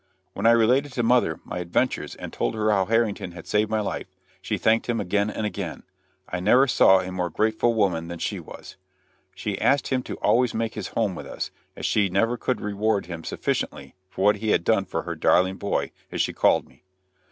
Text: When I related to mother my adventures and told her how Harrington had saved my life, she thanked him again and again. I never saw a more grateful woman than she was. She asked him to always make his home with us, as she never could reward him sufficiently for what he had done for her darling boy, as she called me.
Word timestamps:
When 0.33 0.47
I 0.47 0.51
related 0.51 0.93
to 0.93 1.03
mother 1.03 1.39
my 1.45 1.59
adventures 1.59 2.15
and 2.15 2.33
told 2.33 2.55
her 2.55 2.71
how 2.71 2.85
Harrington 2.85 3.33
had 3.33 3.45
saved 3.45 3.69
my 3.69 3.81
life, 3.81 4.07
she 4.41 4.57
thanked 4.57 4.89
him 4.89 4.99
again 4.99 5.29
and 5.29 5.45
again. 5.45 5.83
I 6.27 6.39
never 6.39 6.65
saw 6.65 7.01
a 7.01 7.11
more 7.11 7.29
grateful 7.29 7.75
woman 7.75 8.07
than 8.07 8.17
she 8.17 8.39
was. 8.39 8.77
She 9.35 9.61
asked 9.61 9.89
him 9.89 10.01
to 10.01 10.15
always 10.15 10.55
make 10.55 10.73
his 10.73 10.87
home 10.87 11.13
with 11.13 11.27
us, 11.27 11.51
as 11.75 11.85
she 11.85 12.09
never 12.09 12.35
could 12.35 12.61
reward 12.61 13.05
him 13.05 13.23
sufficiently 13.23 13.93
for 14.09 14.25
what 14.25 14.37
he 14.37 14.49
had 14.49 14.63
done 14.63 14.85
for 14.85 15.03
her 15.03 15.13
darling 15.13 15.57
boy, 15.57 15.91
as 16.11 16.19
she 16.19 16.33
called 16.33 16.67
me. 16.67 16.81